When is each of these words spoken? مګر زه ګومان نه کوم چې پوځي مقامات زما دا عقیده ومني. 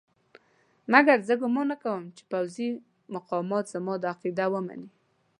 مګر 0.93 1.17
زه 1.27 1.33
ګومان 1.41 1.65
نه 1.71 1.77
کوم 1.83 2.03
چې 2.15 2.23
پوځي 2.31 2.69
مقامات 3.15 3.65
زما 3.73 3.93
دا 4.03 4.07
عقیده 4.13 4.45
ومني. 4.51 4.89